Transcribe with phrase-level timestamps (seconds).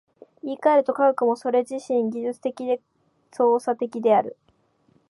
[0.41, 2.81] 言い換えると、科学もそれ自身技術的で
[3.31, 4.35] 操作的である。